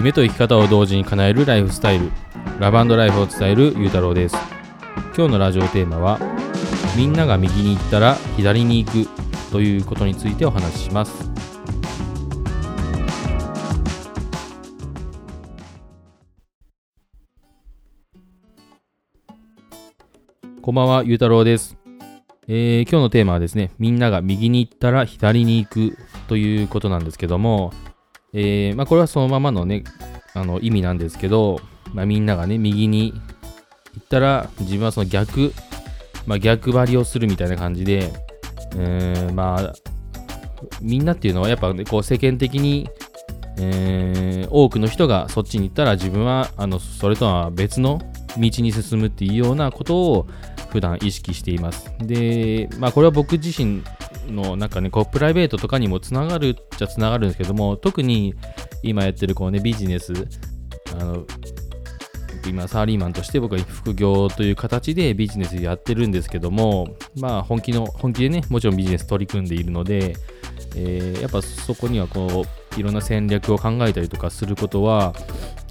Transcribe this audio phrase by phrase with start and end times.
[0.00, 2.10] 夢と生き方を同時に叶えるライフスタイル
[2.58, 4.36] ラブライフを伝えるゆうたろうです
[5.14, 6.18] 今日のラジオテーマは
[6.96, 9.06] みんなが右に行ったら左に行く
[9.52, 11.30] ということについてお話しします
[20.62, 21.76] こんばんは、ゆうたろうです。
[22.46, 25.98] えー今日のテーマはですね、みんなが右に行ったら左に行く
[26.28, 27.72] ということなんですけども、
[28.32, 29.84] えーまあ、これはそのままのね、
[30.34, 31.60] あの意味なんですけど、
[31.92, 33.12] まあ、みんながね、右に
[33.94, 35.52] 行ったら自分はその逆、
[36.26, 38.12] まあ、逆張りをするみたいな感じで、
[38.76, 39.74] えーまあ、
[40.80, 42.88] みんなっていうのはやっぱ、ね、こう世間的に、
[43.58, 48.00] えー多くの人がそっちに行ったら自分はあのそれとは別の
[48.36, 50.26] 道に進むっていうようなことを
[50.70, 51.92] 普段意識しています。
[51.98, 53.82] で、まあこれは僕自身
[54.30, 58.34] のなんかね、こうプライベートとかにもつながるっちゃつながるんですけども、特に
[58.82, 60.12] 今やってるこうね、ビジネス、
[60.98, 61.24] あの、
[62.46, 70.16] 今サラリーマンとして僕は副業という形でビジネスやってるんですけども、まあ本気の、本気でね、もちろんビジネス取り組んでいるので、
[70.76, 72.44] えーやっぱそこにはこ
[72.76, 75.14] う、いろんな戦略を考えたりとかすることは、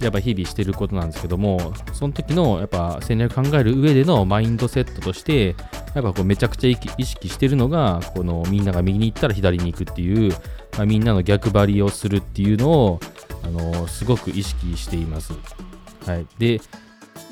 [0.00, 5.56] やっぱ日々してることなんですけども、その時のやっぱ戦略考える上でのマインドセットとして、
[5.94, 10.32] やっぱこうめちゃくちゃ意識してるのが、このみんなが右に行ったら左に行くっていう、
[10.76, 13.00] まあ、みんなの逆張りをするっていうのを、
[13.42, 15.32] あのすごく意識しています。
[16.06, 16.26] はい。
[16.38, 16.60] で、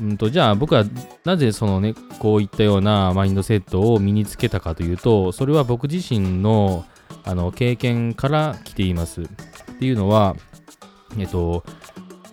[0.00, 0.84] うんとじゃあ僕は
[1.24, 6.84] なぜそのね、こういったようなマインドセットを身につけたかというと、それは僕自身の
[7.24, 9.22] あの経験から来ています。
[9.22, 9.26] っ
[9.78, 10.36] ていうのは、
[11.18, 11.64] えっと、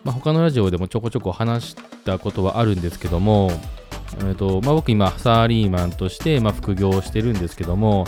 [0.04, 3.52] まあ、他のラジオでもちょこちょこ話したことはあるんですけども、
[4.26, 8.06] えっとまあ、僕今サラリーマンとして、まあ、副業をしてるんですけども、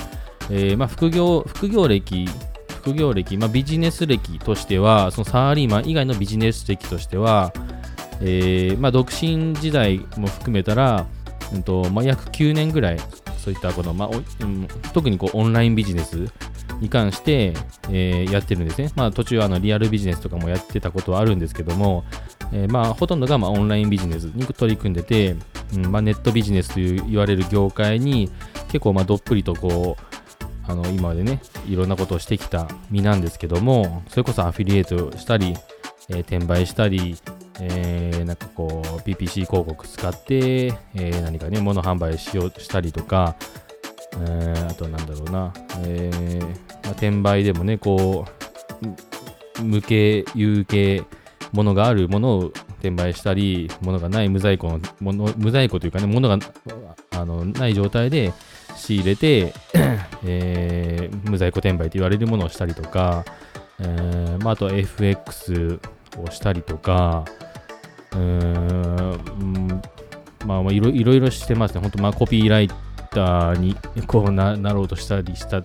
[0.49, 2.27] えーまあ、副業副業歴
[2.67, 7.51] 副業歴、まあ、ビジネス歴としてはそのサラリーマン以外のビジネス歴としては、
[8.21, 11.07] えーまあ、独身時代も含めたら、
[11.53, 12.99] うんとまあ、約9年ぐらい
[13.45, 16.27] そういったこの、まあおうん特にこうオンラインビジネス
[16.79, 17.53] に関して、
[17.91, 18.91] えーやってるんですね。
[18.95, 22.03] まあ途中あのリアルビジネスとかもやってたことはあるんですけども、
[22.51, 25.35] えーまあほとんどがまあオンラインビジネスに取り組んでて、
[25.73, 28.31] うんまあ、ネットビジネスという言われる業界に
[28.67, 30.15] 結構まあどっぷりとこう、
[30.67, 35.55] あの今までね、いろんなことをしてきた身なんですけども、それこそアフィリエイトしたり、
[36.09, 37.17] えー転売したり、
[37.59, 43.35] えーなんかこう PPC 広告使って、えー何かね、物販売しようとしたりとか、
[44.13, 45.53] えーあとなんだろうな、
[45.83, 46.47] えーま
[46.85, 48.25] あ、転売でもね、こ
[49.59, 51.03] う、無形、有形、
[51.51, 52.53] ものがあるものを
[52.89, 56.37] 転売したり、ものがない無在庫の、もの無在庫というかね、ものが
[57.11, 58.33] あのない状態で
[58.75, 59.53] 仕入れて、
[60.25, 63.25] えー無在庫転売と言われるものをしたりとか、
[63.79, 65.79] えーまあ、あと FX
[66.17, 67.25] をしたりとか、
[68.11, 69.81] うーん
[70.45, 71.81] まあ、まあいろいろしてますね。
[71.81, 72.67] 本当まあコピーライ
[73.11, 73.75] ターに
[74.07, 75.63] こうななろうとしたりした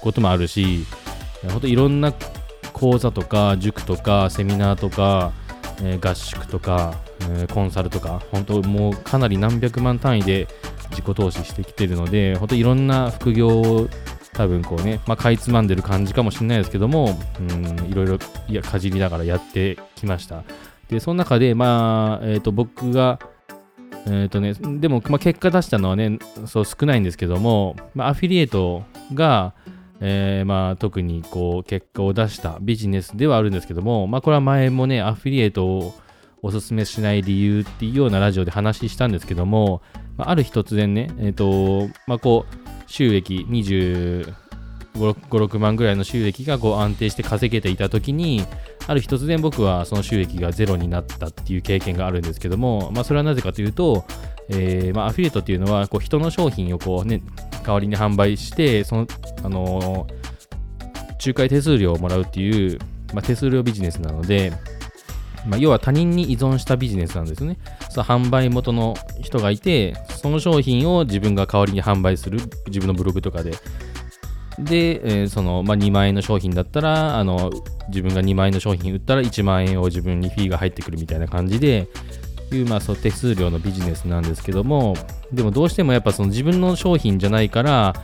[0.00, 0.84] こともあるし、
[1.50, 2.14] 本当いろんな
[2.72, 5.32] 講座とか塾とかセミナーとか、
[5.82, 6.94] え合宿とか、
[7.30, 10.48] えコンサルとか、本当もうかなり何百万単位で
[10.90, 13.88] 自己投資してきてるので、本当いろんな副業を
[14.32, 20.44] 多分こうね、まあ、かいつまんでる感じかもしれないですけども、うん、いろいろいやかじりながらやってきました。
[20.88, 23.18] で、その中で、まあ、えっ、と、僕が、
[24.06, 29.54] えっ、とね、でも、まあ、結果出したのはね、そう少ないんですけども、まあ、アフィリエイトが、
[30.04, 35.94] えーまあ、特にこう結果を出したビジネスではあるんですけども、まあ、これは前もね、アフィリエイトを
[36.42, 39.80] おすすめしない理由っていうようなラジオで話したんですけども、
[40.16, 44.34] まあ、ある日突然ね、えっ、と、まあ、こう、収益25、
[44.94, 48.44] 6万ぐらいの収益がこう安定して稼げていた時に、
[48.88, 54.04] ある日突然僕はその収益がゼロになったっていう経験があるんですけども、まあ、それはなぜかというと、
[54.48, 57.22] えーまあ、アフィリエイトっていうのはこう人の商品をこう、ね、
[57.62, 59.06] 代わりに販売して、その、
[59.42, 60.06] あの
[61.24, 62.78] 仲介手数料をもらうっていう、
[63.14, 64.52] まあ、手数料ビジネスなので、
[65.46, 67.58] まあ、要は他人に依存したビジネスなんですね。
[67.90, 73.52] その販売元の人がいて、その商品を自分が代わりに販売する、自分のブログとかで。
[74.58, 77.50] で、えーその、まあ、2万円の商品だったら、あの、
[77.88, 81.88] 自分が2万円の商品売ったら1万円を自分にフィーが入ってくるみたいな感じで、
[82.56, 84.94] いう、まあ、そう手数料のビジネスなんですけども、
[85.32, 87.94] でもどうしてもやっぱその自分の商品じゃないから、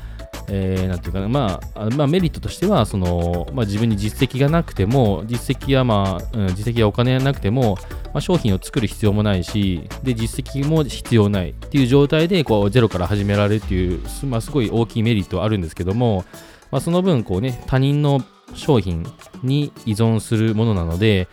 [0.51, 16.25] えーなんていうかな、まあ、まあ、メリットとしては、その、まあ、自分に実績がなくても、実績や、まあ、うん実績やお金がなくても、まあ、商品を作る必要もないし、で、実績も必要ないっていう状態で、こう、ゼロから始められるっていう、まあ、すごい大きいメリットはあるんですけども、
[16.71, 18.23] まあ、その分、こうね、他人の
[18.55, 19.05] 商品
[19.43, 21.29] に依存するものなので、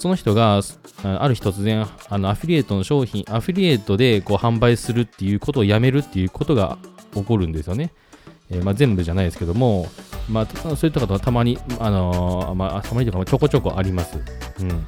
[0.00, 0.62] その人が
[1.02, 6.78] ある日突然あのアフィリエイトの商品アフィリエイトでこう販売するっていうことをやめるっていうことが
[7.12, 7.92] 起こるんですよね、
[8.48, 9.88] えー、まあ、全部じゃないですけども、
[10.30, 14.16] まあ、そういったことはたまに、あのー、まあ、たまにというかちょこちょこあります、
[14.60, 14.86] うん、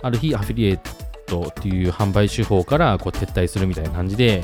[0.00, 0.78] ある日アフィリエイ
[1.26, 4.42] トっていう販売手法からこう撤退するみたいな感じで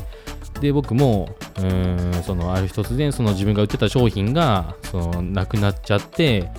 [0.61, 6.51] で僕もうんそのある日突然その自分が売ってた商品がそのなくなっちゃって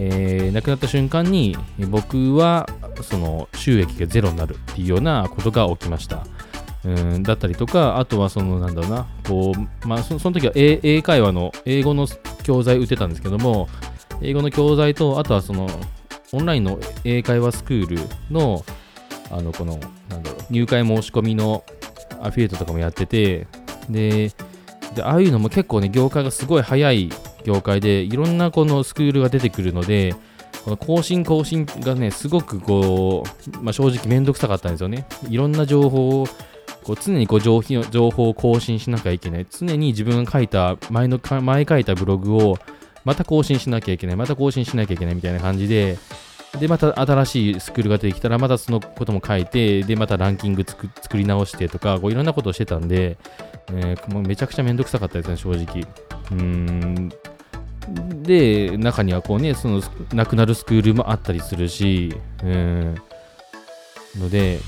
[0.00, 1.56] えー、亡くなった瞬間に
[1.88, 2.68] 僕は
[3.02, 6.24] その収益がゼロになるっていうようなことが起きました。
[6.84, 12.06] うんだったりとか、あとはそのなんだろうな、こう、まあその時は英英会話の英語の
[12.44, 13.68] 教材売ってたんですけども、
[14.22, 15.68] 英語の教材と、あとはその
[16.32, 17.98] オンラインの英会話スクール
[18.30, 18.64] の、
[19.30, 19.78] あの、この、
[20.08, 21.64] なんだろう、入会申し込みの
[22.20, 23.48] アフィリエイトとかもやってて、
[23.90, 24.30] で、
[24.94, 27.10] でああいうのも結構ね、業界がすごい早い
[27.48, 30.14] 業界でいろんなこのスクールが出てくるので、
[30.64, 33.24] この更新更新がね、すごくこ
[33.54, 35.06] う、まあ、正直めんどくさかったんですよね。
[35.30, 36.26] いろんな情報を、
[36.84, 39.46] こう常にこう情情報を更新しなきゃいけない。
[39.50, 42.58] 常に自分が書いた、前の、前書いたブログを
[43.04, 44.16] また更新しなきゃいけない。
[44.16, 45.98] また更新しなきゃいけないみたいな感じで、
[46.60, 53.18] で、また新しいスクールが出てきたら、またそのことも書いて、で、またランキング作り直してとか、こういろんなことをしてたんで、
[53.70, 55.84] えー、もうめちゃくちゃめんどくさかったですね、正直。
[56.30, 57.10] うん、
[58.22, 59.82] で、中にはこうね、その、
[60.12, 62.94] 亡くなるスクールもあったりするし、うん、
[64.18, 64.60] ので、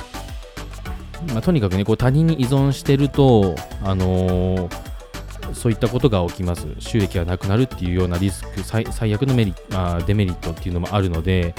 [1.28, 6.67] まあ、とにかくね、こう他人に依存してると、あのー、そういったことが起きます。
[6.78, 11.55] 収益がなくなるっていうようなリスク、最悪のメリあデメリットっていうのもあるので、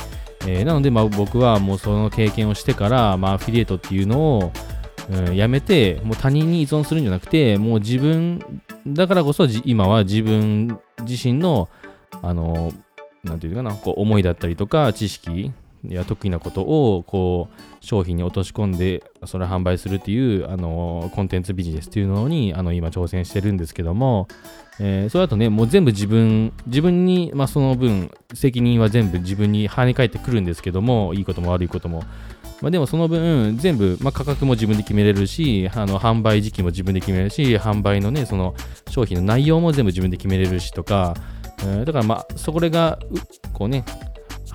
[0.47, 4.51] えー、なので、まあ、僕はもうその経験をしてから、まあ、アフィリエイトっていうのを、
[5.11, 8.43] うん、やめて、もう他人に依存するんじゃなくて、もう自分、
[8.87, 11.69] だからこそ今は自分自身の、
[12.21, 12.71] あの、
[13.24, 15.51] なんていうかな、こう思いだったりとか、知識
[15.88, 24.27] や得意なことを、こう、商品に落とし込んで、それを販売するっていう、あの、コンテンツビジネスっていうのに、あの、今挑戦してるんですけども、
[24.80, 32.03] えー、それだとね、もう全部自分、自分に、まあ、その分、責任は全部自分に跳ね返ってくるんですけども、いいことも悪いことも。
[32.61, 38.55] まあ、でもその分、全部、まあ、価格も自分で決めれるし、あの販売時期も自分で決めれるし、販売のね、その
[38.89, 41.15] 商品の内容も全部自分で決めれるしとか、
[41.59, 42.99] えー、だからまあ、それが、
[43.53, 43.83] こうね、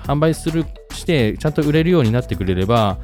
[0.05, 2.97] 販売する、して、ちゃんと売れるようになってくれれば、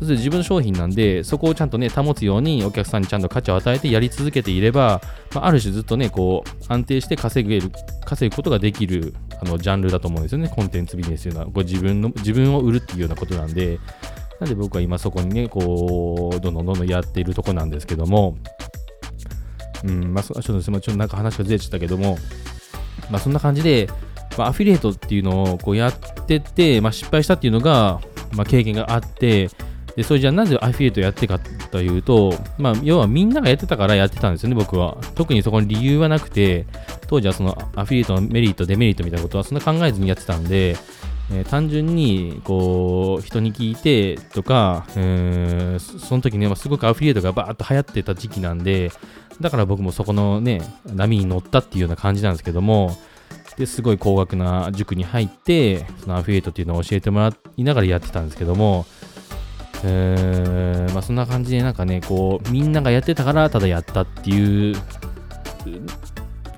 [0.00, 5.00] 自分の商品なんで、そこをちゃんとね、保つようにお客さんにちゃんと価値を与えてやり続けていれば、
[5.34, 7.70] まあ、ある種ずっとね、こう、安定して稼げる、
[8.04, 11.46] 稼ぐことができる、あの、ジャンルだと思うんですよね、コンテンツビジネスというのは。
[11.46, 13.78] こう自分の、自分を売るっていうようなことなんで、
[14.40, 18.36] なんで僕は今そこにね、こう、どんどんどんどんやっているとこなんですけども、
[19.84, 22.18] うん、まあ、ちょっとすみません、ちょっとなんか話がずれちゃったけども、
[23.10, 23.88] まあ、そんな感じで、
[24.36, 25.94] まあ、アフィリエイトっていうのをこうやっ
[26.26, 28.00] てて、まあ、失敗したっていうのが、
[28.32, 29.50] まあ、経験があって、
[29.96, 34.96] で、それじゃあなぜアフィリエイトやってかというと、まあ、要はみんながやってたからやってたんですよね、僕は。
[35.16, 36.66] 特にそこに理由はなくて、
[37.08, 40.76] 当時はそのアフィリエイトのメリット、デメリットみたいなことはそんな考えずにやってたんで、
[41.30, 48.90] えー、単純にこう人に聞いてとか、えー、その時ね、すごくアフィリエイトがバーッと流行ってた時期なんで、
[49.40, 52.96] だから僕もそこのね、波に乗ったっていうような感じなんですけども、
[53.56, 58.86] ですごい高額な塾に入って、そのアフィリエイトっていうのを教えてもらいながらやってたんですけども、
[59.84, 64.76] えー、まあそんな感じでなんかね、こう、みんながやってたからただやったっていう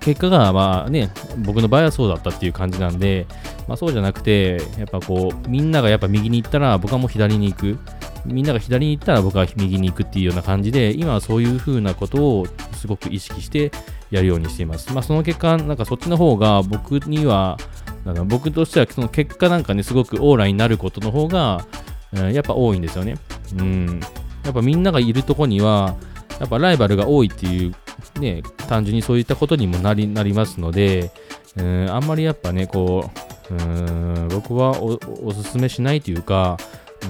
[0.00, 3.27] 結果がまあね、僕の場合はそうだったっていう感じなんで、
[3.71, 7.79] まあ、そうじゃなくて、やっぱこう、みんながやっぱ右に行ったら僕はもう左に行く。
[8.27, 13.71] みんなが左に行ったら僕は右に行くっていうような感じで、今はそういう風なことをすごく意識して
[14.11, 14.93] やるようにしています。
[14.93, 17.59] まあその結果、なんかそっちの方が僕には、
[18.05, 21.65] なんか僕としてはその結果なんかね、すごくオーラになることの方が、
[22.12, 23.19] うん、やっぱ多いんですよね。
[23.57, 24.00] うん。
[24.43, 25.95] やっぱみんながいるとこには、
[26.41, 27.75] やっぱライバルが多いっていう
[28.19, 31.12] ね、単純にそういったことにもなりなりますので、
[31.57, 33.20] うん、あんまりやっぱね、こう、
[33.50, 36.57] うん僕はおおすすめしないというか、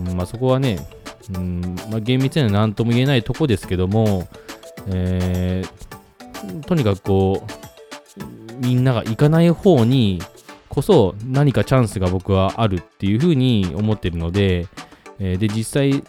[0.07, 0.79] うんまあ、そこはね、
[1.35, 4.27] うんまあ、厳密には何とも言えないとこですけども、
[4.89, 10.21] えー、とにかくこう、みんなが行かない方に
[10.69, 14.67] こそ何かチャンスが僕はあるっていうふうに思ってるので、
[15.19, 16.03] えー、で、実際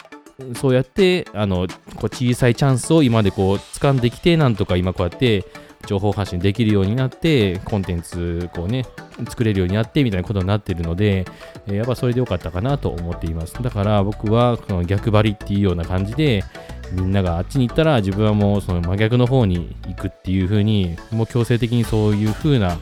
[0.54, 5.44] そうやって、あの、こう小さいチャンスを今までこう掴んできて、なんとか今こうやって
[5.86, 8.84] 情報発信できるようになって、コンテンツこうね、
[9.28, 11.24] 作れるようになってみたいなことになってるので、
[11.66, 13.54] え、やっぱそれでよかったかなと思っています。
[13.62, 16.44] だから僕はこの逆張りっていうような感じで、
[16.92, 22.78] みんながあっちに行ったら自分はもうその真逆の方に行くっていう風に、もう強制的にそういう風な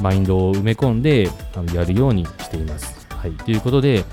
[0.00, 3.06] マインドを埋め込んであのやるようにしています。
[3.10, 3.32] はい。
[3.32, 4.04] ということで、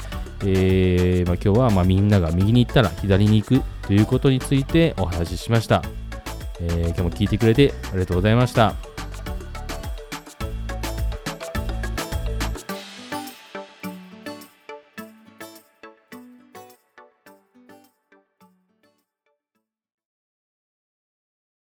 [0.45, 5.81] えーまあ、今日はまみんなが右に行ったら左に行くということについてお話ししました。
[6.61, 8.88] えー今日も聞いてくれてありがとうございました。